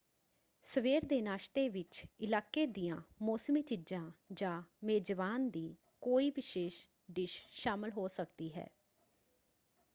ਸਵੇਰ 0.65 1.05
ਦੇ 1.05 1.21
ਨਾਸ਼ਤੇ 1.21 1.67
ਵਿੱਚ 1.69 2.05
ਇਲਾਕੇ 2.19 2.65
ਦੀਆਂ 2.65 2.95
ਮੌਸਮੀ 3.21 3.61
ਚੀਜਾਂ 3.61 4.11
ਜਾਂ 4.33 4.61
ਮੇਜ਼ਬਾਨ 4.83 5.49
ਦੀ 5.49 5.75
ਕੋਈ 6.01 6.29
ਵਿਸ਼ੇਸ਼ 6.29 6.87
ਡਿਸ਼ 7.11 7.41
ਸ਼ਾਮਲ 7.51 7.91
ਹੋ 7.91 8.07
ਸਕਦੀ 8.07 8.53
ਹੈ। 8.53 8.69